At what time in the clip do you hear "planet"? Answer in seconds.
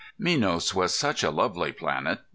1.71-2.21